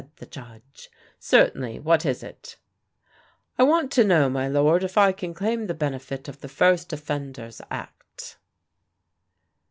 [0.01, 0.89] said the Judge.
[1.19, 1.79] "Certainly.
[1.81, 2.55] What is it?"
[3.59, 6.91] "I want to know, my lord, if I can claim the benefit of the First
[6.91, 8.39] Offenders Act?"